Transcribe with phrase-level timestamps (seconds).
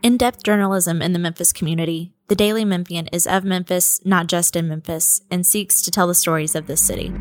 [0.00, 4.54] In depth journalism in the Memphis community, the Daily Memphian is of Memphis, not just
[4.54, 7.12] in Memphis, and seeks to tell the stories of this city.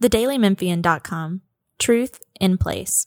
[0.00, 1.42] TheDailyMemphian.com
[1.78, 3.06] Truth in Place.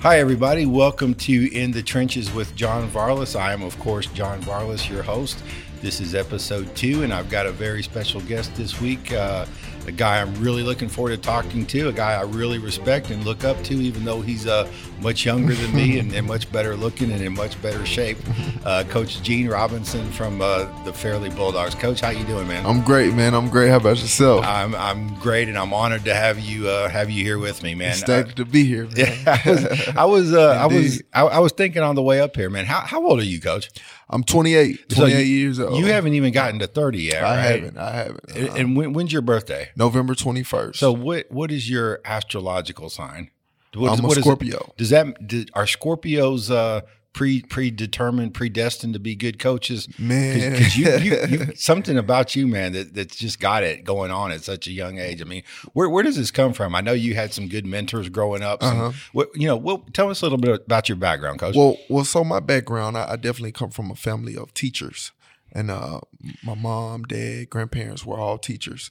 [0.00, 0.64] Hi, everybody.
[0.64, 3.38] Welcome to In the Trenches with John Varlas.
[3.38, 5.42] I am, of course, John Varlas, your host.
[5.86, 9.12] This is episode two, and I've got a very special guest this week.
[9.12, 9.46] Uh,
[9.86, 13.24] a guy I'm really looking forward to talking to, a guy I really respect and
[13.24, 14.68] look up to, even though he's uh,
[15.00, 18.18] much younger than me and, and, much better looking and in much better shape.
[18.64, 21.74] Uh, Coach Gene Robinson from uh, the Fairley Bulldogs.
[21.74, 22.66] Coach, how you doing, man?
[22.66, 23.34] I'm great, man.
[23.34, 23.68] I'm great.
[23.70, 24.44] How about yourself?
[24.44, 27.74] I'm I'm great, and I'm honored to have you uh, have you here with me,
[27.74, 27.90] man.
[27.90, 28.84] Ecstatic to be here.
[28.84, 28.94] Man.
[28.96, 29.64] Yeah, I was
[29.96, 32.64] I was uh, I was I, I, was thinking on the way up here, man.
[32.64, 33.70] How how old are you, Coach?
[34.08, 35.78] I'm 28, 28 so you, years old.
[35.78, 37.76] You haven't even gotten to 30 yet, I haven't.
[37.76, 38.36] I haven't.
[38.36, 39.70] And, and when, when's your birthday?
[39.74, 40.76] November 21st.
[40.76, 43.30] So what what is your astrological sign?
[43.74, 44.72] What I'm is, a Scorpio.
[44.76, 46.82] Does that do, are Scorpios uh,
[47.16, 49.88] pre predetermined, predestined to be good coaches?
[49.98, 54.10] Man, because you, you, you, something about you, man, that that's just got it going
[54.10, 55.20] on at such a young age.
[55.20, 56.74] I mean, where where does this come from?
[56.74, 58.62] I know you had some good mentors growing up.
[58.62, 58.92] Some, uh-huh.
[59.12, 61.56] what you know, well, tell us a little bit about your background, coach.
[61.56, 65.12] Well, well, so my background, I, I definitely come from a family of teachers,
[65.52, 66.00] and uh,
[66.44, 68.90] my mom, dad, grandparents were all teachers,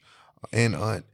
[0.52, 1.06] and aunt,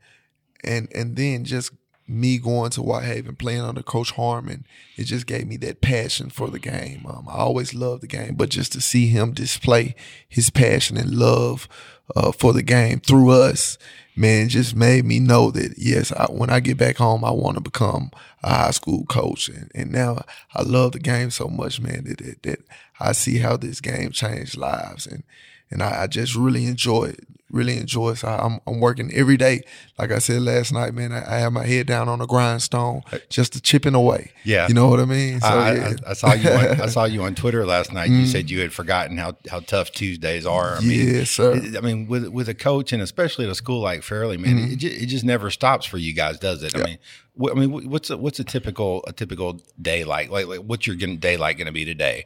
[0.64, 1.72] and and then just
[2.12, 4.66] me going to Whitehaven, playing under Coach Harmon,
[4.98, 7.06] it just gave me that passion for the game.
[7.08, 9.96] Um, I always loved the game, but just to see him display
[10.28, 11.68] his passion and love
[12.16, 13.78] uh, for the game through us,
[14.16, 17.56] man, just made me know that yes, I, when I get back home, I want
[17.56, 18.12] to become
[18.44, 20.24] a high school coach, and, and now
[20.54, 22.60] I love the game so much, man, that, that, that
[23.00, 25.24] I see how this game changed lives, and
[25.72, 28.14] and I, I just really enjoy it really enjoy.
[28.14, 29.62] So I'm, I'm working every day.
[29.98, 33.02] Like I said last night, man, I, I have my head down on the grindstone,
[33.30, 34.32] just to chipping away.
[34.44, 35.40] Yeah, you know what I mean.
[35.42, 35.94] So, I, yeah.
[36.06, 36.50] I, I, saw you.
[36.50, 38.10] On, I saw you on Twitter last night.
[38.10, 38.28] You mm.
[38.28, 40.78] said you had forgotten how, how tough Tuesdays are.
[40.78, 41.62] I mean, yes, sir.
[41.78, 44.74] I mean, with with a coach and especially at a school like Fairley, man, mm-hmm.
[44.74, 46.76] it, just, it just never stops for you guys, does it?
[46.76, 46.98] I mean,
[47.36, 50.30] what, I mean, what's a, what's a typical a typical day like?
[50.30, 52.26] Like, like what's your day like going to be today?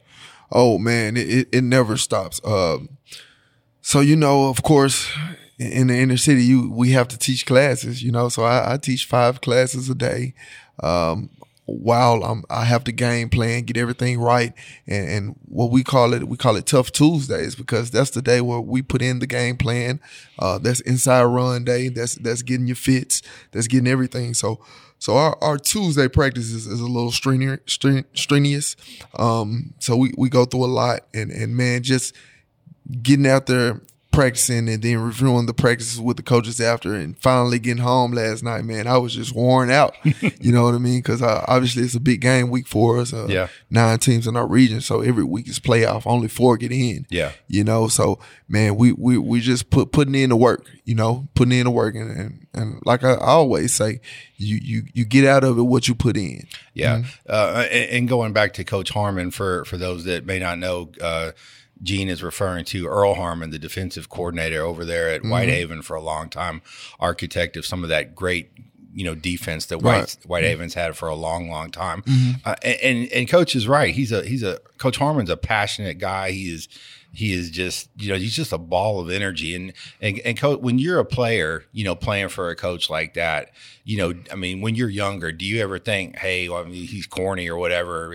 [0.52, 2.40] Oh man, it, it, it never stops.
[2.44, 2.90] Um,
[3.86, 5.08] so you know, of course,
[5.60, 8.28] in the inner city, you we have to teach classes, you know.
[8.28, 10.34] So I, I teach five classes a day.
[10.82, 11.30] Um,
[11.66, 14.52] while I'm, I have to game plan, get everything right,
[14.88, 18.40] and, and, what we call it, we call it tough Tuesdays because that's the day
[18.40, 20.00] where we put in the game plan.
[20.36, 21.88] Uh, that's inside run day.
[21.88, 23.22] That's that's getting your fits.
[23.52, 24.34] That's getting everything.
[24.34, 24.58] So
[24.98, 28.76] so our, our Tuesday practice is, a little strenuous.
[29.16, 32.14] Um, so we, we go through a lot and, and man, just
[33.02, 33.80] getting out there
[34.16, 38.42] practicing and then reviewing the practices with the coaches after and finally getting home last
[38.42, 39.94] night, man, I was just worn out.
[40.40, 41.00] you know what I mean?
[41.00, 43.12] Because uh, obviously it's a big game week for us.
[43.12, 43.48] Uh, yeah.
[43.68, 44.80] Nine teams in our region.
[44.80, 46.06] So every week is playoff.
[46.06, 47.06] Only four get in.
[47.10, 47.32] Yeah.
[47.46, 51.28] You know, so man, we, we, we just put, putting in the work, you know,
[51.34, 51.94] putting in the work.
[51.94, 54.00] And, and, and like I, always say,
[54.38, 56.46] you, you, you get out of it what you put in.
[56.72, 57.00] Yeah.
[57.00, 57.08] Mm-hmm.
[57.28, 60.90] Uh, and, and, going back to Coach Harmon for, for those that may not know,
[61.02, 61.32] uh,
[61.82, 65.30] Gene is referring to Earl Harmon, the defensive coordinator over there at mm-hmm.
[65.30, 66.62] Whitehaven for a long time,
[66.98, 68.50] architect of some of that great
[68.96, 70.16] you know defense that White right.
[70.24, 72.02] Whitehaven's had for a long, long time.
[72.02, 72.48] Mm-hmm.
[72.48, 73.94] Uh, and and coach is right.
[73.94, 76.30] He's a he's a coach Harmon's a passionate guy.
[76.30, 76.66] He is
[77.16, 79.54] he is just you know he's just a ball of energy.
[79.54, 83.14] And and and coach, when you're a player, you know playing for a coach like
[83.14, 83.52] that,
[83.84, 86.86] you know I mean when you're younger, do you ever think, hey, well, I mean,
[86.86, 88.14] he's corny or whatever?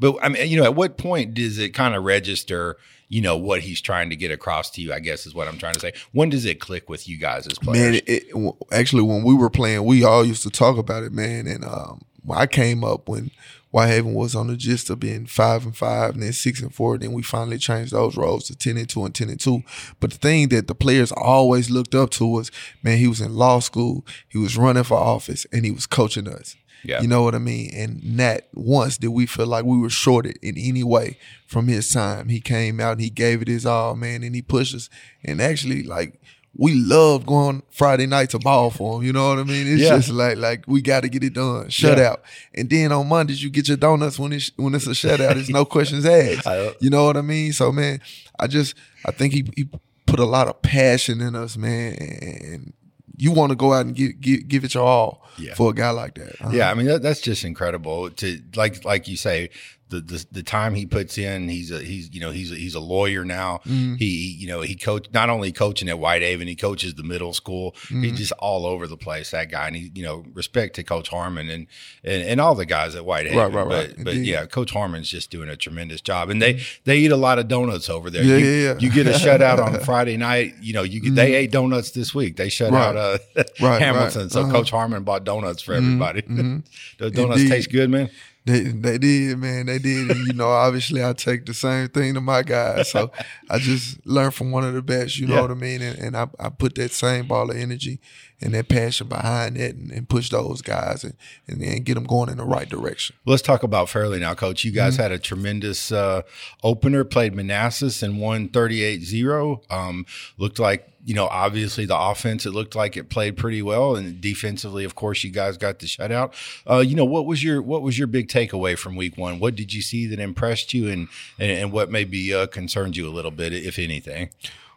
[0.00, 2.76] But I mean, you know, at what point does it kind of register?
[3.12, 4.92] you know what he's trying to get across to you.
[4.92, 5.92] I guess is what I'm trying to say.
[6.12, 7.94] When does it click with you guys as players?
[7.94, 11.48] Man, it, actually, when we were playing, we all used to talk about it, man.
[11.48, 13.32] And um, I came up when
[13.70, 16.98] Whitehaven was on the gist of being five and five, and then six and four.
[16.98, 19.62] Then we finally changed those roles to ten and two and ten and two.
[20.00, 22.50] But the thing that the players always looked up to was,
[22.82, 26.28] man, he was in law school, he was running for office, and he was coaching
[26.28, 26.56] us.
[26.82, 27.02] Yeah.
[27.02, 27.70] You know what I mean?
[27.74, 31.92] And not once did we feel like we were shorted in any way from his
[31.92, 32.28] time.
[32.28, 34.88] He came out and he gave it his all, man, and he pushed us.
[35.22, 36.20] And actually, like,
[36.56, 39.06] we love going Friday night to ball for him.
[39.06, 39.66] You know what I mean?
[39.66, 39.96] It's yeah.
[39.96, 41.68] just like like we got to get it done.
[41.68, 42.10] Shut yeah.
[42.10, 42.22] out.
[42.54, 45.34] And then on Mondays you get your donuts when it's when it's a shutout.
[45.34, 46.46] There's no questions asked.
[46.80, 47.52] you know what I mean?
[47.52, 48.00] So man,
[48.38, 48.74] I just
[49.06, 49.68] I think he, he
[50.06, 52.72] put a lot of passion in us, man, and
[53.16, 55.54] you want to go out and give, give, give it your all yeah.
[55.54, 56.40] for a guy like that.
[56.40, 56.50] Uh-huh.
[56.52, 59.50] Yeah, I mean that, that's just incredible to like like you say
[59.90, 61.48] the, the the time he puts in.
[61.48, 63.58] He's a he's you know he's a, he's a lawyer now.
[63.66, 63.96] Mm-hmm.
[63.96, 67.72] He you know he coach not only coaching at Whitehaven, he coaches the middle school.
[67.72, 68.02] Mm-hmm.
[68.04, 69.32] He's just all over the place.
[69.32, 71.66] That guy, and he you know respect to Coach Harmon and
[72.04, 73.36] and, and all the guys at Whitehaven.
[73.36, 73.94] Right, right, right.
[73.96, 77.16] But, but yeah, Coach Harmon's just doing a tremendous job, and they they eat a
[77.16, 78.22] lot of donuts over there.
[78.22, 78.78] Yeah, you, yeah, yeah.
[78.78, 80.54] you get a shutout on Friday night.
[80.60, 81.16] You know you get, mm-hmm.
[81.16, 82.36] they ate donuts this week.
[82.36, 82.94] They shut right.
[82.94, 83.18] out uh,
[83.60, 84.30] right, Hamilton, right.
[84.30, 84.52] so uh-huh.
[84.52, 86.02] Coach Harmon bought donuts for Mm-hmm.
[86.02, 86.62] everybody.
[86.98, 87.54] Those donuts Indeed.
[87.54, 88.10] taste good, man.
[88.50, 89.66] They they did, man.
[89.66, 90.10] They did.
[90.10, 92.90] And, you know, obviously I take the same thing to my guys.
[92.90, 93.10] So
[93.48, 95.40] I just learned from one of the best, you know Yeah.
[95.42, 95.82] what I mean?
[95.82, 98.00] And, and I, I put that same ball of energy
[98.40, 101.14] and that passion behind it and, and push those guys and,
[101.46, 103.14] and then get them going in the right direction.
[103.26, 104.64] Let's talk about Fairley now, Coach.
[104.64, 106.22] You guys had a tremendous uh,
[106.62, 109.60] opener, played Manassas and won 38 0.
[109.70, 110.06] Um,
[110.38, 113.96] looked like, you know, obviously the offense, it looked like it played pretty well.
[113.96, 116.32] And defensively, of course, you guys got the shutout.
[116.68, 119.38] Uh, you know, what was your what was your big takeaway from week one?
[119.38, 121.08] What did you see that impressed you and,
[121.38, 124.30] and, and what maybe uh, concerned you a little bit, if anything?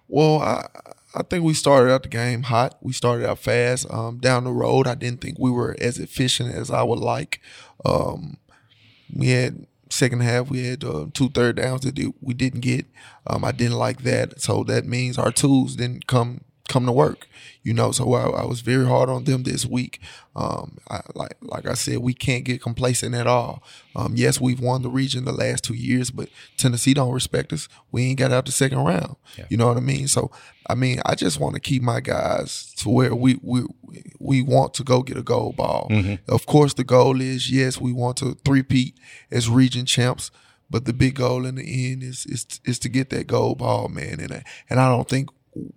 [0.07, 0.67] Well, I
[1.15, 2.77] I think we started out the game hot.
[2.81, 3.85] We started out fast.
[3.91, 7.39] Um, down the road, I didn't think we were as efficient as I would like.
[7.85, 8.37] Um,
[9.13, 12.85] we had second half we had uh, two third downs that we didn't get.
[13.27, 17.27] Um, I didn't like that, so that means our tools didn't come come to work.
[17.61, 19.99] You know, so I, I was very hard on them this week.
[20.35, 23.63] Um, I, like like I said, we can't get complacent at all.
[23.95, 26.27] Um, yes, we've won the region the last two years, but
[26.57, 27.69] Tennessee don't respect us.
[27.91, 29.15] We ain't got out the second round.
[29.49, 30.07] You know what I mean?
[30.07, 30.29] So
[30.69, 33.63] I mean, I just want to keep my guys to where we we
[34.19, 35.87] we want to go get a gold ball.
[36.27, 38.95] Of course, the goal is yes, we want to three-peat
[39.31, 40.31] as region champs.
[40.69, 43.89] But the big goal in the end is is is to get that gold ball,
[43.89, 44.19] man.
[44.19, 45.29] And I, and I don't think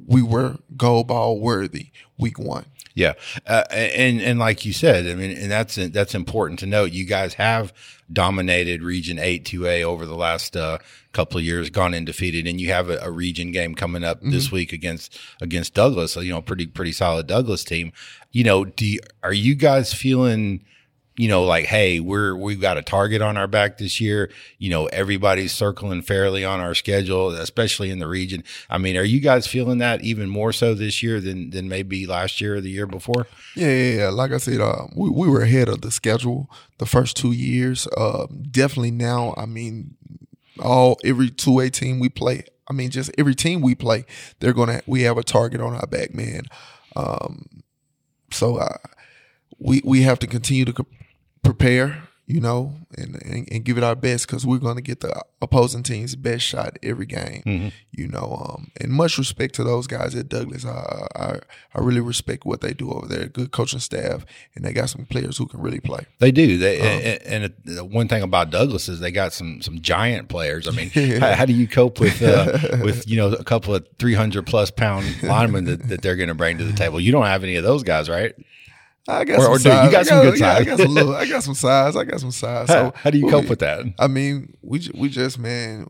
[0.07, 2.67] we were gold ball worthy week one.
[2.95, 3.13] Yeah,
[3.47, 6.93] uh, and and like you said, I mean, and that's that's important to note.
[6.93, 7.75] You guys have
[8.11, 10.79] dominated Region Eight Two A over the last uh,
[11.13, 14.51] couple of years, gone undefeated, and you have a, a region game coming up this
[14.51, 16.13] week against against Douglass.
[16.13, 17.93] So, you know, pretty pretty solid Douglass team.
[18.33, 20.65] You know, do you, are you guys feeling?
[21.19, 24.31] You know, like, hey, we're we've got a target on our back this year.
[24.59, 28.45] You know, everybody's circling Fairley on our schedule, especially in the region.
[28.69, 32.07] I mean, are you guys feeling that even more so this year than than maybe
[32.07, 33.27] last year or the year before?
[33.55, 34.09] Yeah, yeah, yeah.
[34.11, 37.87] Like I said, uh, we, we were ahead of the schedule the first two years.
[37.97, 39.97] Uh, definitely now, I mean,
[40.61, 42.45] all every two A team we play.
[42.69, 44.05] I mean, just every team we play,
[44.41, 46.43] they're gonna we have a target on our back, man.
[46.95, 47.63] Um,
[48.31, 48.77] so uh,
[49.59, 50.87] we we have to continue to
[51.47, 54.99] prepare, you know, and, and, and give it our best because we're going to get
[54.99, 58.45] the opposing team's best shot every game, you know.
[58.49, 60.65] Um, and much respect to those guys at Douglass.
[60.67, 61.39] I, I
[61.75, 63.27] I really respect what they do over there.
[63.27, 64.27] Good coaching staff,
[64.57, 66.07] and they got some players who can really play.
[66.19, 66.59] They do.
[66.59, 70.67] They and, and the one thing about Douglass is they got some some giant players.
[70.67, 70.91] I mean,
[71.21, 74.47] how, how do you cope with uh, with you know a couple of three hundred
[74.47, 76.99] plus pound linemen that, that they're going to bring to the table?
[76.99, 78.35] You don't have any of those guys, right?
[79.09, 79.93] I got Or- some or do you size.
[79.93, 81.15] got I some good yeah, I got some little.
[81.15, 81.97] I got some size.
[81.97, 82.69] I got some size.
[82.69, 83.85] So how do you cope with that?
[83.99, 85.87] I mean, we we just man,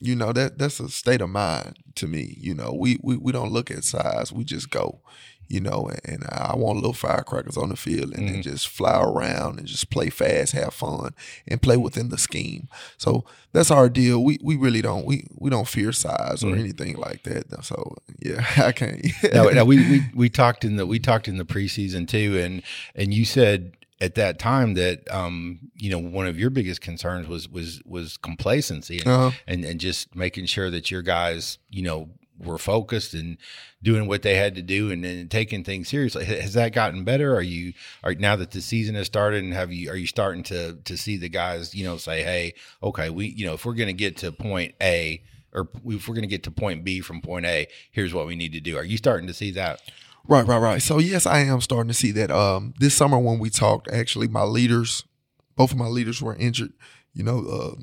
[0.00, 2.36] you know that that's a state of mind to me.
[2.38, 4.32] You know, we we, we don't look at size.
[4.32, 5.00] We just go.
[5.48, 8.34] You know, and I want little firecrackers on the field and, Mm-hmm.
[8.34, 11.14] and just fly around and just play fast, have fun,
[11.46, 12.66] and play within the scheme.
[12.98, 14.24] So that's our deal.
[14.24, 17.64] We we really don't we we don't fear size or anything like that.
[17.64, 19.06] So yeah, I can't.
[19.32, 22.60] no, no, we, we we talked in the we talked in the preseason too, and
[22.96, 27.26] and you said at that time that um you know one of your biggest concerns
[27.26, 29.30] was was was complacency and Uh-huh.
[29.46, 33.38] and, and just making sure that your guys you know were focused and
[33.82, 36.22] doing what they had to do and, then taking things seriously.
[36.26, 37.34] Has that gotten better?
[37.34, 37.72] Are you
[38.04, 40.98] are now that the season has started and have you are you starting to to
[40.98, 43.94] see the guys you know say hey okay we you know if we're going to
[43.94, 45.22] get to point A
[45.54, 48.36] or if we're going to get to point B from point A here's what we
[48.36, 48.76] need to do.
[48.76, 49.80] Are you starting to see that?
[50.28, 50.82] Right, right, right.
[50.82, 52.30] So yes, I am starting to see that.
[52.30, 55.04] Um, this summer when we talked, actually, my leaders,
[55.56, 56.72] both of my leaders were injured.
[57.14, 57.80] You know, uh,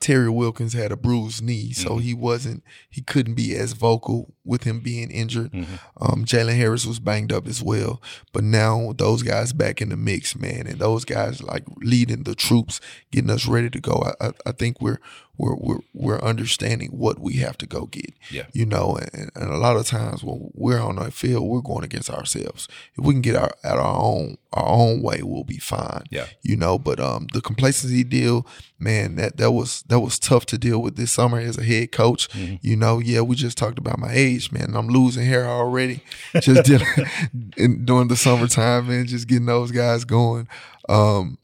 [0.00, 4.64] Terry Wilkins had a bruised knee, so he wasn't, he couldn't be as vocal with
[4.64, 5.52] him being injured.
[6.00, 8.00] Um, Jalen Harris was banged up as well,
[8.32, 12.34] but now those guys back in the mix, man, and those guys like leading the
[12.34, 12.80] troops,
[13.12, 14.02] getting us ready to go.
[14.20, 15.00] I, I, I think we're
[15.38, 18.12] we're we're we're understanding what we have to go get.
[18.30, 18.46] Yeah.
[18.52, 21.84] You know, and, and a lot of times when we're on that field, we're going
[21.84, 22.66] against ourselves.
[22.96, 26.02] If we can get our at our own our own way, we'll be fine.
[26.10, 26.26] Yeah.
[26.42, 28.46] You know, but um the complacency deal,
[28.80, 31.92] man, that that was that was tough to deal with this summer as a head
[31.92, 32.28] coach.
[32.34, 34.74] You know, yeah, we just talked about my age, man.
[34.74, 36.02] I'm losing hair already.
[36.40, 36.86] Just dealing
[37.56, 40.48] in, during the summertime, man, just getting those guys going.
[40.88, 41.38] Um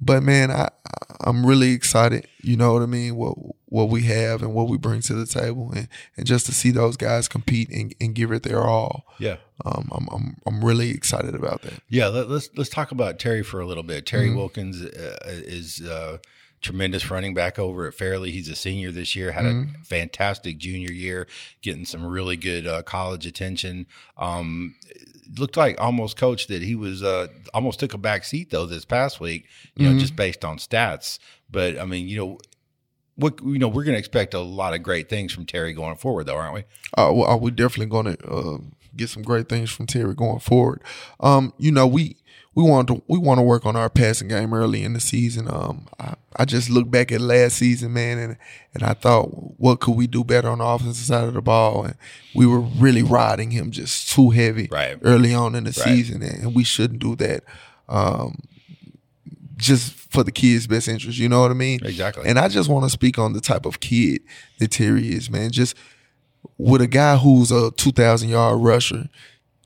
[0.00, 0.68] but man, I
[1.20, 2.26] I'm really excited.
[2.40, 3.16] You know what I mean?
[3.16, 3.36] What
[3.66, 6.70] what we have and what we bring to the table, and, and just to see
[6.70, 9.04] those guys compete and, and give it their all.
[9.18, 11.74] Yeah, um, I'm I'm I'm really excited about that.
[11.88, 14.06] Yeah, let, us let's, let's talk about Terry for a little bit.
[14.06, 14.36] Terry mm-hmm.
[14.36, 15.82] Wilkins uh, is.
[15.82, 16.18] Uh,
[16.60, 18.32] tremendous running back over at Fairley.
[18.32, 19.80] He's a senior this year, had mm-hmm.
[19.80, 21.28] a fantastic junior year,
[21.62, 23.86] getting some really good uh, college attention.
[24.16, 24.74] Um,
[25.36, 28.84] looked like almost coach that he was uh, almost took a back seat though this
[28.84, 29.94] past week, you mm-hmm.
[29.94, 31.18] know, just based on stats.
[31.50, 32.38] But I mean, you know,
[33.16, 35.96] what you know, we're going to expect a lot of great things from Terry going
[35.96, 36.60] forward, though, aren't we?
[36.96, 38.58] Uh, well, we're definitely going to uh,
[38.96, 40.82] get some great things from Terry going forward.
[41.20, 42.16] Um, you know, we
[42.58, 45.46] we want to we want to work on our passing game early in the season.
[45.48, 48.36] Um, I, I, just look back at last season, man, and
[48.74, 49.26] and I thought,
[49.60, 51.84] what could we do better on the offensive side of the ball?
[51.84, 51.94] And
[52.34, 54.98] we were really riding him just too heavy right.
[55.02, 55.88] early on in the right.
[55.88, 57.44] season, and we shouldn't do that.
[57.88, 58.40] Um,
[59.56, 61.78] just for the kid's best interest, you know what I mean?
[61.84, 62.24] Exactly.
[62.26, 64.22] And I just want to speak on the type of kid
[64.58, 65.52] that Terry is, man.
[65.52, 65.76] Just
[66.56, 69.08] with a guy who's a two thousand yard rusher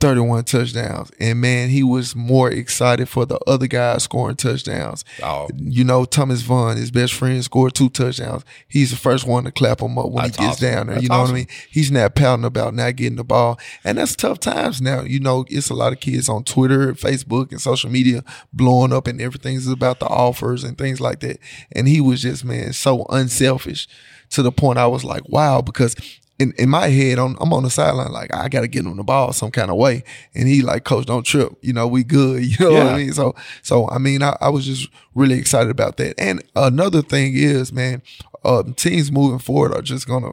[0.03, 1.13] 31 touchdowns.
[1.21, 5.05] And man, he was more excited for the other guys scoring touchdowns.
[5.23, 5.49] Oh.
[5.57, 8.45] You know, Thomas Vaughn, his best friend, scored two touchdowns.
[8.67, 10.69] He's the first one to clap him up when that's he gets awesome.
[10.69, 10.95] down there.
[10.97, 11.35] That's you know awesome.
[11.35, 11.47] what I mean?
[11.71, 13.61] He's not pouting about not getting the ball.
[13.85, 15.03] And that's tough times now.
[15.03, 19.07] You know, it's a lot of kids on Twitter, Facebook, and social media blowing up
[19.07, 21.39] and everything's about the offers and things like that.
[21.71, 23.87] And he was just, man, so unselfish
[24.31, 25.95] to the point I was like, wow, because
[26.43, 28.97] in, in my head, I'm, I'm on the sideline, like I got to get him
[28.97, 30.03] the ball some kind of way.
[30.35, 31.57] And he like, coach, don't trip.
[31.63, 32.43] You know, we good.
[32.53, 32.85] You know yeah.
[32.85, 33.13] what I mean?
[33.13, 36.15] So, so I mean, I, I, was just really excited about that.
[36.19, 38.03] And another thing is, man,
[38.45, 40.33] uh, teams moving forward are just gonna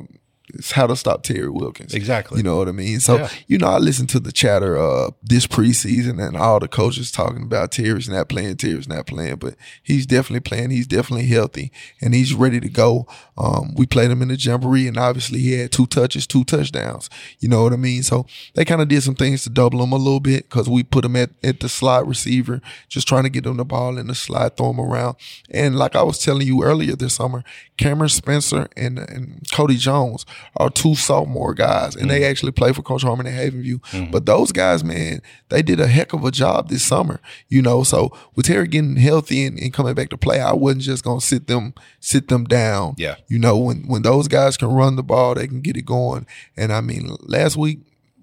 [0.53, 1.93] it's how to stop Terry Wilkins.
[1.93, 2.37] Exactly.
[2.37, 2.99] You know what I mean?
[2.99, 3.29] So, yeah.
[3.47, 7.43] you know, I listened to the chatter uh, this preseason and all the coaches talking
[7.43, 10.71] about Terry's not playing, Terry's not playing, but he's definitely playing.
[10.71, 13.07] He's definitely healthy and he's ready to go.
[13.37, 17.09] Um, we played him in the jamboree and obviously he had two touches, two touchdowns.
[17.39, 18.03] You know what I mean?
[18.03, 18.25] So
[18.55, 21.05] they kind of did some things to double him a little bit because we put
[21.05, 24.15] him at, at the slot receiver, just trying to get him the ball in the
[24.15, 25.15] slot, throw him around.
[25.51, 27.43] And like I was telling you earlier this summer,
[27.77, 30.25] Cameron Spencer and, and Cody Jones
[30.57, 33.79] are two sophomore guys, and mm they actually play for Coach Harmon at Havenview.
[33.91, 37.19] mm But those guys, man, they did a heck of a job this summer.
[37.49, 40.83] You know, so with Terry getting healthy and, and coming back to play, I wasn't
[40.83, 42.95] just gonna sit them sit them down.
[42.97, 45.85] Yeah, you know, when when those guys can run the ball, they can get it
[45.85, 46.25] going.
[46.57, 47.79] And I mean, last week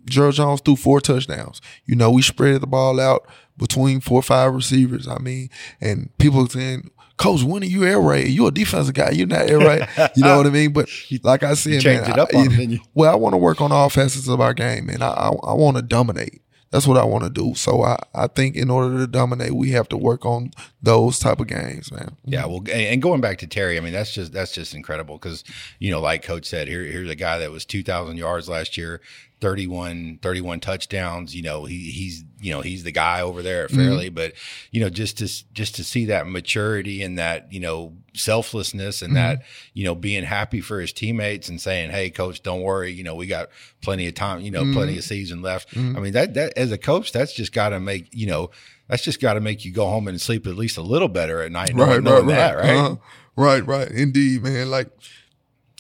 [0.07, 1.61] Gerald Jones threw four touchdowns.
[1.85, 5.09] You know, we spread the ball out between four or five receivers.
[5.09, 8.29] I mean, and people saying, Coach, when are you air raid?
[8.29, 9.11] You're a defensive guy.
[9.11, 9.89] You're not air raid.
[10.17, 10.73] You know what I mean?
[10.73, 10.89] But
[11.23, 13.73] like I said, man, it up I, on you, well, I want to work on
[13.73, 15.03] all facets of our game, man.
[15.03, 16.43] I, I, I want to dominate.
[16.71, 17.55] That's what I want to do.
[17.55, 20.51] So I, I think in order to dominate, we have to work on
[20.83, 22.17] those type of games, man.
[22.25, 25.45] Yeah, well, and going back to Terry, I mean that's just that's just incredible because
[25.79, 28.77] you know, like Coach said, here here's a guy that was two thousand yards last
[28.77, 29.01] year,
[29.41, 31.35] 31, 31 touchdowns.
[31.35, 34.15] You know, he, he's, you know, he's the guy over there at Fairley, mm-hmm.
[34.15, 34.33] but
[34.71, 39.15] you know, just to, just to see that maturity and that, you know, selflessness and
[39.15, 39.39] mm-hmm.
[39.39, 39.43] that,
[39.75, 42.93] you know, being happy for his teammates and saying, Hey, coach, don't worry.
[42.93, 43.51] You know, we got
[43.83, 44.73] plenty of time, you know, mm-hmm.
[44.73, 45.75] plenty of season left.
[45.75, 45.97] Mm-hmm.
[45.97, 48.51] I mean, that, that as a coach, that's just got to make, you know,
[48.89, 51.43] that's just got to make you go home and sleep at least a little better
[51.43, 51.73] at night.
[51.75, 52.27] Right, right, right.
[52.27, 52.77] That, right?
[52.77, 52.97] Uh-huh.
[53.37, 53.91] Right, right.
[53.91, 54.71] Indeed, man.
[54.71, 54.89] Like,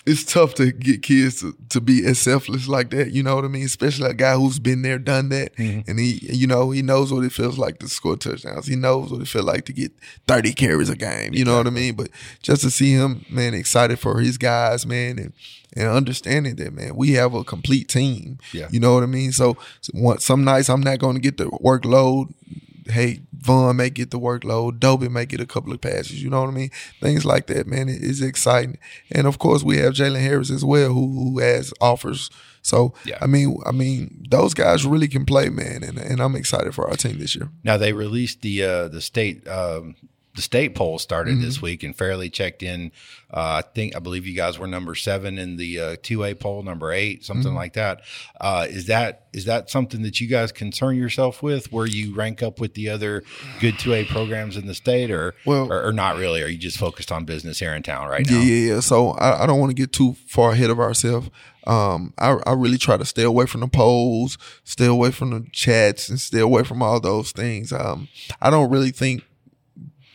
[0.06, 3.10] it's tough to get kids to, to be as selfless like that.
[3.10, 3.64] You know what I mean?
[3.64, 5.90] Especially a guy who's been there, done that, mm-hmm.
[5.90, 8.66] and he, you know, he knows what it feels like to score touchdowns.
[8.66, 9.92] He knows what it feels like to get
[10.28, 11.34] thirty carries a game.
[11.34, 11.94] You know what I mean?
[11.94, 12.10] But
[12.40, 15.32] just to see him, man, excited for his guys, man, and
[15.75, 18.38] and understanding that, man, we have a complete team.
[18.52, 18.68] Yeah.
[18.70, 19.32] You know what I mean?
[19.32, 19.56] So,
[20.18, 22.32] some nights I'm not going to get the workload
[22.88, 26.40] hey, Vaughn may get the workload, Dobie may get a couple of passes, you know
[26.40, 26.71] what I mean?
[27.00, 28.78] Things like that, man, it is exciting.
[29.11, 32.31] And of course, we have Jalen Harris as well, who who has offers.
[32.62, 33.19] So yeah.
[33.21, 36.88] I mean, I mean, those guys really can play, man, and, and I'm excited for
[36.88, 37.50] our team this year.
[37.62, 39.95] Now they released the uh, the state um,
[40.37, 41.45] the state poll started mm-hmm.
[41.45, 42.93] this week and Fairley checked in.
[43.28, 46.35] Uh, I think I believe you guys were number seven in the uh, two A
[46.35, 47.57] poll, number eight, something mm-hmm.
[47.57, 48.02] like that.
[48.40, 52.43] Uh, is that is that something that you guys concern yourself with, where you rank
[52.43, 53.25] up with the other
[53.61, 56.43] good two A programs in the state, or, well, or, or not really?
[56.43, 58.38] Are you just focused on business here in town right now?
[58.38, 58.75] Yeah, yeah.
[58.75, 58.81] yeah.
[58.81, 61.31] So I, I don't want to get too far ahead of ourselves.
[61.66, 65.47] Um, I, I really try to stay away from the polls, stay away from the
[65.50, 67.73] chats, and stay away from all those things.
[67.73, 68.09] Um,
[68.40, 69.25] I don't really think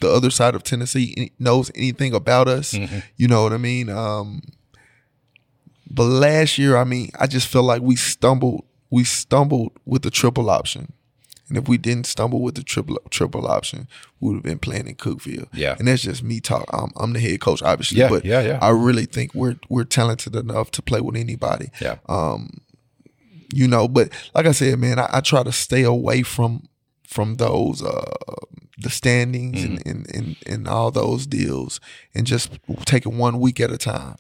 [0.01, 2.73] the other side of Tennessee knows anything about us.
[2.73, 2.99] Mm-hmm.
[3.15, 3.89] You know what I mean?
[3.89, 4.41] Um,
[5.89, 8.65] but last year, I mean, I just felt like we stumbled.
[8.89, 10.91] We stumbled with the triple option,
[11.51, 13.89] And if we didn't stumble with the triple triple option,
[14.21, 15.49] we would have been playing in Cookeville.
[15.53, 15.75] Yeah.
[15.77, 16.63] And that's just me talk.
[16.71, 17.99] I'm, I'm the head coach, obviously.
[17.99, 18.59] Yeah, but yeah, yeah.
[18.61, 21.69] I really think we're we're talented enough to play with anybody.
[21.81, 21.97] Yeah.
[22.07, 22.61] Um,
[23.53, 26.69] you know, but like I said, man, I, I try to stay away from
[27.05, 28.15] from those uh
[28.81, 31.79] the standings and, and, and, and all those deals
[32.13, 34.15] and just take it one week at a time.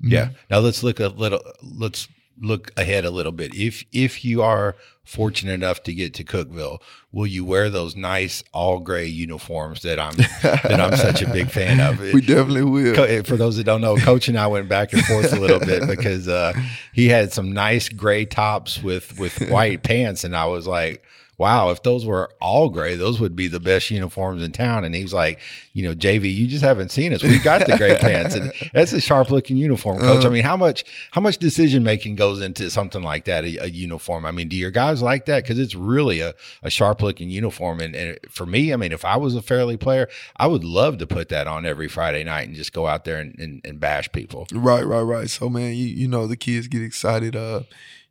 [0.00, 0.30] Yeah.
[0.50, 1.40] Now let's look a little.
[1.62, 2.08] Let's
[2.40, 3.54] look ahead a little bit.
[3.54, 6.80] If if you are fortunate enough to get to Cookeville,
[7.12, 11.50] will you wear those nice all gray uniforms that I'm that I'm such a big
[11.50, 12.00] fan of?
[12.14, 13.24] We definitely will.
[13.24, 15.86] For those that don't know, Coach and I went back and forth a little bit
[15.86, 16.52] because uh,
[16.92, 21.04] he had some nice gray tops with with white pants, and I was like,
[21.44, 24.94] "Wow, if those were all gray, those would be the best uniforms in town." And
[24.94, 25.40] he was like,
[25.74, 27.22] "You know, JV, you just haven't seen us.
[27.22, 30.24] We got the gray pants, and that's a sharp looking uniform, Coach.
[30.24, 33.66] I mean, how much how much decision making goes into something like that, a, a
[33.66, 34.24] uniform?
[34.24, 35.44] I mean, do your guys like that?
[35.44, 39.04] Because it's really a, a sharp looking uniform, and, and for me, I mean, if
[39.04, 40.08] I was a Fairley player,
[40.38, 43.18] I would love to put that on every Friday night and just go out there
[43.18, 45.28] and, and, and bash people." Right, right, right.
[45.28, 47.64] So man, you you know the kids get excited, uh,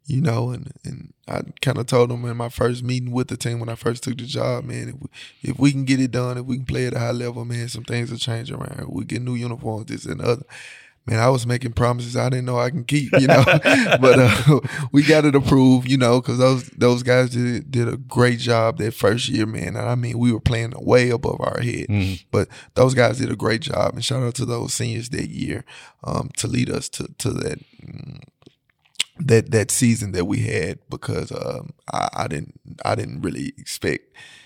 [0.05, 3.37] you know, and and I kind of told them in my first meeting with the
[3.37, 5.07] team when I first took the job, man, if we,
[5.51, 7.69] if we can get it done, if we can play at a high level, man,
[7.69, 8.87] some things will change around.
[8.89, 10.43] We get new uniforms, this and other.
[11.05, 13.43] Man, I was making promises I didn't know I can keep, you know,
[13.99, 14.59] but uh,
[14.93, 18.77] we got it approved, you know, because those those guys did did a great job
[18.77, 19.75] that first year, man.
[19.75, 21.87] And I mean, we were playing way above our head,
[22.31, 23.95] but those guys did a great job.
[23.95, 25.65] And shout out to those seniors that year
[26.05, 28.21] um, to lead us to to that mm,
[29.27, 34.05] that that season that we had because um, I, I didn't I didn't really expect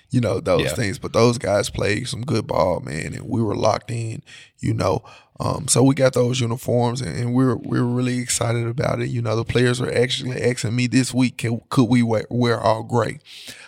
[0.09, 0.73] you know those Yeah.
[0.75, 4.23] things, but those guys played some good ball, man, and we were locked in,
[4.59, 5.03] you know.
[5.39, 9.09] Um, so we got those uniforms, and, and we're we're really excited about it.
[9.09, 12.59] You know, the players are actually asking me this week, can, could we wear, wear
[12.59, 13.19] all gray?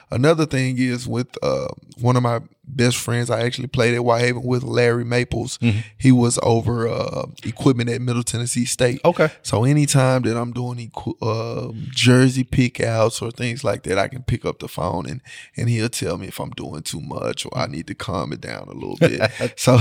[0.10, 1.68] Another thing is with uh,
[2.02, 2.40] one of my
[2.70, 5.60] best friends, I actually played at Whitehaven with Larry Maples.
[5.98, 9.02] He was over uh, equipment at Middle Tennessee State.
[9.04, 9.30] Okay.
[9.42, 14.08] So anytime that I'm doing equi- uh, jersey pick outs or things like that, I
[14.08, 15.22] can pick up the phone and
[15.58, 18.42] and he'll tell me if I'm doing too much or I need to calm it
[18.42, 19.22] down a little bit.
[19.60, 19.78] so,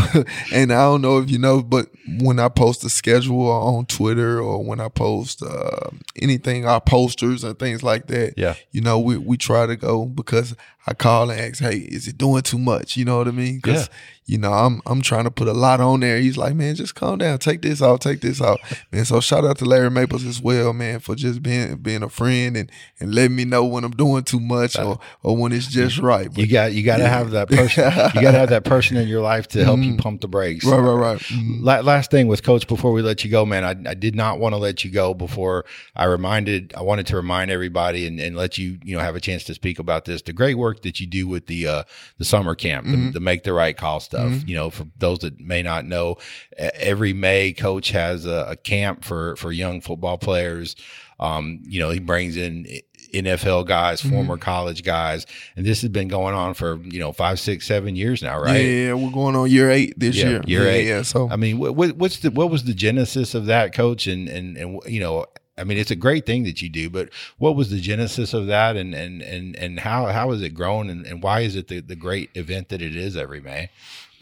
[0.53, 1.87] and I don't know if you know, but
[2.20, 7.44] when I post a schedule on Twitter or when I post uh, anything, our posters
[7.44, 8.55] and things like that, Yeah.
[8.72, 10.55] you know, we we try to go because
[10.87, 12.78] I call and ask, hey, is it doing too much?
[12.97, 13.57] You know what I mean?
[13.57, 13.88] Because
[14.29, 16.19] you know, I'm I'm trying to put a lot on there.
[16.19, 18.61] He's like, man, just calm down, take this out, take this out,
[18.93, 19.07] man.
[19.07, 22.55] So shout out to Larry Maples as well, man, for just being being a friend
[22.55, 25.99] and and letting me know when I'm doing too much or or when it's just
[25.99, 26.29] right.
[26.37, 27.85] You got you got to have that person.
[28.14, 30.01] you got to have that person in your life to help you mm-hmm.
[30.01, 30.64] pump the brakes.
[30.67, 31.19] right, right, right.
[31.19, 31.64] Mm-hmm.
[31.64, 34.38] La- last thing with coach before we let you go, man, I, I did not
[34.38, 35.64] want to let you go before
[35.97, 39.21] I reminded, I wanted to remind everybody and, and let you, you know, have a
[39.21, 41.83] chance to speak about this, the great work that you do with the, uh,
[42.19, 43.11] the summer camp, the, mm-hmm.
[43.12, 44.17] the make the right call stuff.
[44.46, 46.16] You know, for those that may not know,
[46.57, 50.76] every May coach has a, a camp for, for young football players.
[51.20, 52.66] Um, you know, he brings in
[53.14, 55.26] NFL guys, former college guys,
[55.57, 58.59] and this has been going on for, you know, five, six, seven years now, right?
[58.64, 60.42] Yeah, we're going on year eight this Yeah, year.
[60.46, 60.87] year yeah, eight.
[60.87, 64.07] Yeah, so I mean, what, what what's the what was the genesis of that, coach?
[64.07, 65.24] And and and you know,
[65.57, 68.46] I mean, it's a great thing that you do, but what was the genesis of
[68.46, 71.68] that, and and and and how how has it grown, and, and why is it
[71.68, 73.70] the, the great event that it is every May?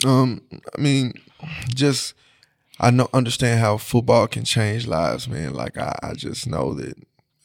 [0.04, 0.42] Um,
[0.76, 1.14] I mean,
[1.74, 2.14] just
[2.78, 5.54] I know understand how football can change lives, man.
[5.54, 6.94] Like I, I just know that.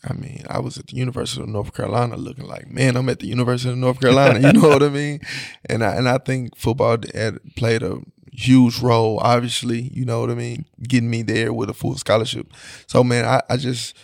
[0.04, 3.20] I mean, I was at the University of North Carolina, looking like, man, I'm at
[3.20, 4.40] the University of North Carolina.
[4.40, 5.20] You know what I mean?
[5.70, 8.00] And I and I think football had played a
[8.32, 9.20] huge role.
[9.20, 12.52] Obviously, you know what I mean, getting me there with a full scholarship.
[12.88, 13.96] So, man, I, I just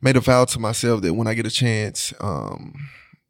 [0.00, 2.74] made a vow to myself that when I get a chance, um,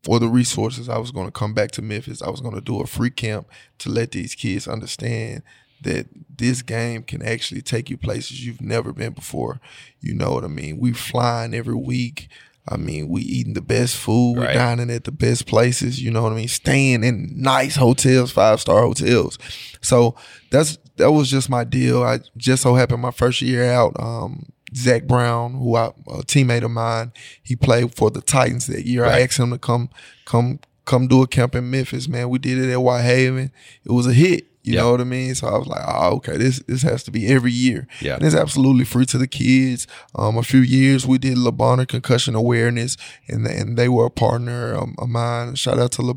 [0.06, 2.22] or the resources, I was going to come back to Memphis.
[2.22, 5.42] I was going to do a free camp to let these kids understand
[5.82, 9.60] that this game can actually take you places you've never been before.
[10.00, 10.78] You know what I mean?
[10.78, 12.28] We flying every week.
[12.68, 14.48] I mean, we eating the best food, Right.
[14.48, 16.46] we're dining at the best places, you know what I mean?
[16.46, 19.36] Staying in nice hotels, five star hotels.
[19.80, 20.14] So
[20.52, 22.04] that's that was just my deal.
[22.04, 26.62] I just so happened my first year out, um, Zach Brown, who I a teammate
[26.64, 29.02] of mine, he played for the Titans that year.
[29.02, 29.14] Right.
[29.14, 29.90] I asked him to come
[30.24, 32.28] come come do a camp in Memphis, man.
[32.28, 33.52] We did it at Whitehaven.
[33.84, 34.46] It was a hit.
[34.64, 34.82] You Yep.
[34.84, 35.34] know what I mean?
[35.34, 37.88] So I was like, oh, okay, this this has to be every year.
[38.00, 38.14] Yeah.
[38.14, 39.88] And it's absolutely free to the kids.
[40.14, 41.50] Um, a few years we did Le
[41.84, 45.56] concussion awareness, and and they were a partner um, of mine.
[45.56, 46.14] Shout out to Le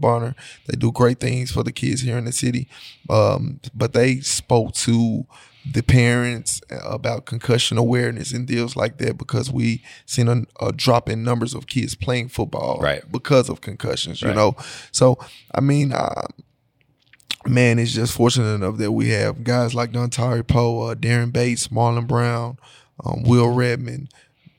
[0.68, 2.68] They do great things for the kids here in the city.
[3.10, 5.26] Um, but they spoke to
[5.72, 11.10] the parents about concussion awareness and deals like that because we seen a, a drop
[11.10, 13.02] in numbers of kids playing football Right.
[13.12, 14.22] because of concussions.
[14.22, 14.36] You Right.
[14.38, 14.56] know,
[14.92, 15.18] so
[15.54, 15.92] I mean.
[15.94, 16.28] Uh,
[17.48, 21.68] man, it's just fortunate enough that we have guys like Dontari Poe, uh, Darren Bates,
[21.68, 22.58] Marlon Brown,
[23.06, 24.10] um, Will Redmond,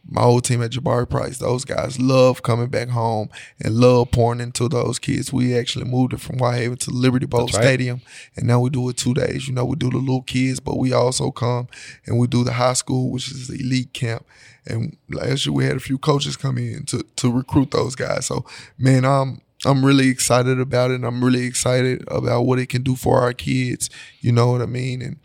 [0.09, 1.38] my old team at Jabari Price.
[1.38, 3.29] Those guys love coming back home
[3.61, 5.33] and love pouring into those kids.
[5.33, 7.55] We actually moved it from Whitehaven to Liberty Bowl right.
[7.55, 8.01] Stadium,
[8.37, 9.49] and now we do it two days.
[9.49, 11.69] You know, we do the little kids, but we also come
[12.07, 14.25] and we do the high school, which is the elite camp.
[14.66, 18.27] And last year we had a few coaches come in to to recruit those guys.
[18.27, 18.45] So
[18.79, 20.97] man, I'm I'm really excited about it.
[20.97, 23.90] And I'm really excited about what it can do for our kids.
[24.21, 25.03] You know what I mean?
[25.03, 25.16] And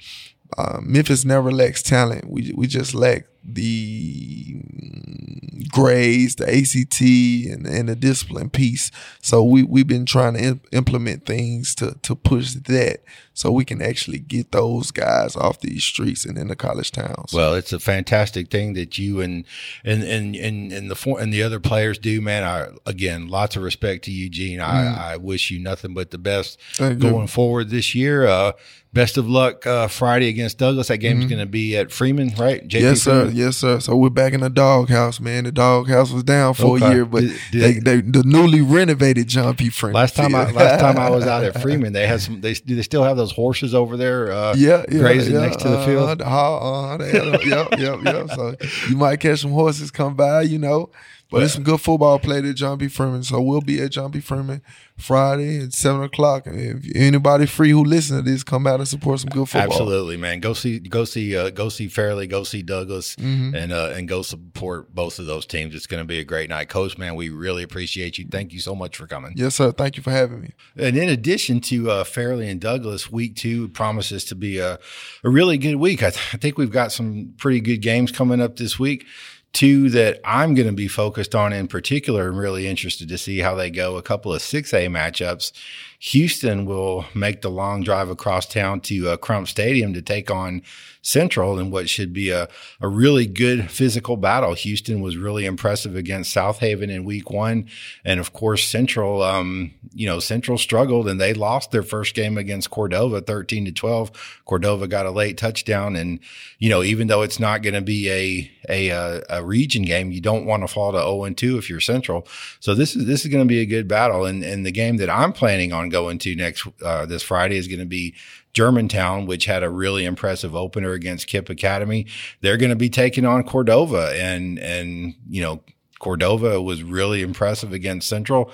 [0.58, 2.30] uh, Memphis never lacks talent.
[2.30, 8.92] We we just lack the mm, grades, the ACT, and, and the discipline piece.
[9.22, 13.66] So we we've been trying to im- implement things to to push that, so we
[13.66, 17.34] can actually get those guys off these streets and in the college towns.
[17.34, 19.46] Well, it's a fantastic thing that you and
[19.84, 22.44] and and and, and the for, and the other players do, man.
[22.44, 24.60] I again, lots of respect to you, Gene.
[24.62, 27.00] I, I wish you nothing but the best Mm.
[27.00, 28.26] Going forward this year.
[28.28, 28.54] Uh,
[28.94, 30.88] best of luck uh, Friday against Douglass.
[30.90, 32.68] That game's going to be at Freeman, right?
[32.68, 32.84] JP Mm-hmm.
[32.84, 33.31] Yes, sir.
[33.34, 33.80] Yes, sir.
[33.80, 35.44] So we're back in the doghouse, man.
[35.46, 36.86] The doghouse was down for Okay.
[36.86, 39.70] a year, but Did- did they, they- the newly renovated John P.
[39.70, 39.96] Freeman.
[39.96, 42.42] Last time I last time I was out at Freeman, they had some.
[42.42, 44.32] They do they still have those horses over there?
[44.32, 46.22] Uh, yeah, yeah, grazing yeah, next to the uh, field.
[46.22, 48.30] Uh, uh, they had yep, yep, yep.
[48.32, 48.56] So
[48.90, 50.90] you might catch some horses come by, you know.
[51.32, 52.88] But it's some good football played at John B.
[52.90, 53.24] Freeman.
[53.24, 54.20] So we'll be at John B.
[54.20, 54.62] Freeman
[54.98, 56.44] Friday at seven o'clock.
[56.46, 59.72] If anybody free who listen to this, come out and support some good football.
[59.72, 60.42] Absolutely, man.
[60.42, 63.56] Go see, go see, uh, go see Fairley, go see Douglass, Mm-hmm.
[63.56, 65.74] and uh, and go support both of those teams.
[65.74, 66.98] It's going to be a great night, Coach.
[66.98, 68.28] Man, we really appreciate you.
[68.30, 69.34] Thank you so much for coming.
[69.36, 69.72] Yes, sir.
[69.72, 70.52] Thank you for having me.
[70.76, 74.78] And in addition to uh, Fairley and Douglass, week two promises to be a,
[75.24, 76.04] a really good week.
[76.04, 79.06] I, th- I think we've got some pretty good games coming up this week.
[79.54, 82.30] Two that I'm going to be focused on in particular.
[82.30, 83.98] I'm really interested to see how they go.
[83.98, 85.52] A couple of 6A matchups.
[86.00, 90.64] Houston will make the long drive across town to uh, Crump Stadium to take on
[91.04, 92.48] Central in what should be a,
[92.80, 94.56] a really good physical battle.
[94.56, 97.68] Houston was really impressive against South Haven in week one.
[98.04, 102.36] And of course, Central, um, you know, Central struggled and they lost their first game
[102.36, 104.42] against Cordova 13 to 12.
[104.46, 105.96] Cordova got a late touchdown.
[105.96, 106.20] And,
[106.58, 110.22] you know, even though it's not going to be a, a, uh, region game, you
[110.22, 112.28] don't want to fall to 0 and 2 if you're Central.
[112.60, 114.26] So this is, this is going to be a good battle.
[114.26, 117.68] And, and the game that I'm planning on going to next, uh, this Friday is
[117.68, 118.16] going to be
[118.54, 122.08] Germantown, which had a really impressive opener against KIPP Academy.
[122.42, 125.62] They're going to be taking on Cordova and, and, you know,
[126.00, 128.52] Cordova was really impressive against Central.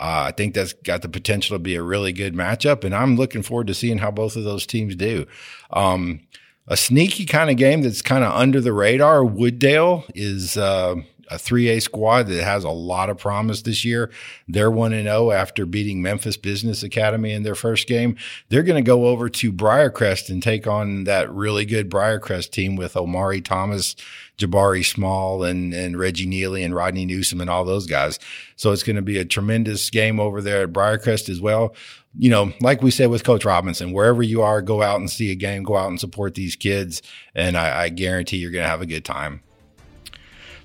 [0.00, 3.16] Uh, I think that's got the potential to be a really good matchup, and I'm
[3.16, 5.26] looking forward to seeing how both of those teams do.
[5.70, 6.20] Um,
[6.66, 9.20] a sneaky kind of game that's kind of under the radar.
[9.20, 10.96] Wooddale is uh,
[11.30, 14.10] a 3A squad that has a lot of promise this year.
[14.48, 18.16] They're 1 0 after beating Memphis Business Academy in their first game.
[18.48, 22.76] They're going to go over to Briarcrest and take on that really good Briarcrest team
[22.76, 23.94] with Omari Thomas,
[24.40, 28.18] Jabari Small, and, and Reggie Neely and Rodney Newsom and all those guys.
[28.56, 31.74] So it's going to be a tremendous game over there at Briarcrest as well
[32.18, 35.30] you know, like we said with Coach Robinson, wherever you are, go out and see
[35.30, 37.02] a game, go out and support these kids,
[37.34, 39.42] and I, I guarantee you're going to have a good time.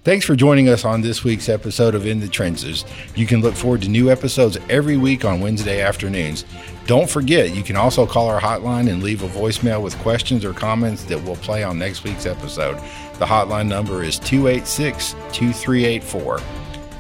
[0.06, 2.86] Thanks for joining us on this week's episode of In the Trenches.
[3.16, 6.46] You can look forward to new episodes every week on Wednesday afternoons.
[6.86, 10.54] Don't forget, you can also call our hotline and leave a voicemail with questions or
[10.54, 12.76] comments that we'll play on next week's episode.
[13.18, 16.40] The hotline number is 286 2384.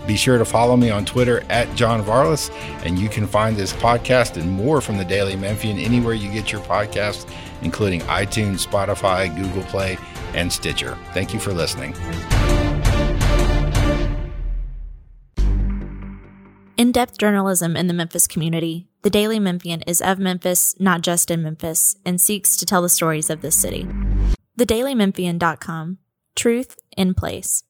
[0.08, 2.50] Be sure to follow me on Twitter at John Varlas,
[2.88, 6.52] and you can find this podcast and more from the Daily Memphian anywhere you get
[6.52, 10.00] your podcasts, including iTunes, Spotify, Google Play,
[10.34, 10.98] and Stitcher.
[11.14, 11.94] Thank you for listening.
[16.78, 21.32] In depth journalism in the Memphis community, the Daily Memphian is of Memphis, not just
[21.32, 23.88] in Memphis, and seeks to tell the stories of this city.
[24.60, 26.00] TheDailyMemphian.com.
[26.36, 27.64] Truth in place.